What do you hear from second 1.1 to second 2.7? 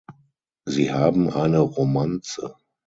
eine Romanze.